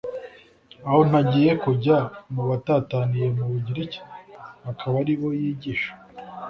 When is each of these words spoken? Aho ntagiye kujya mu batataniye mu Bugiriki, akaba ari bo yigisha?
Aho 0.87 0.99
ntagiye 1.09 1.51
kujya 1.63 1.97
mu 2.33 2.43
batataniye 2.49 3.27
mu 3.37 3.45
Bugiriki, 3.51 3.99
akaba 4.69 4.95
ari 5.01 5.13
bo 5.19 5.29
yigisha? 5.41 5.91